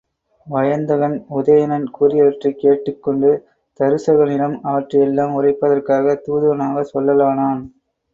வயந்தகன், 0.47 1.17
உதயணன் 1.31 1.85
கூறியவற்றைக் 1.91 2.57
கேட்டுக் 2.57 3.03
கொண்டு, 3.03 3.29
தருசகனிடம் 3.79 4.59
அவற்றை 4.63 5.01
எல்லாம் 5.01 5.35
உரைப்பதற்காகத் 5.35 6.23
தூதுவனாகச் 6.25 6.91
செல்லலானான். 6.91 7.61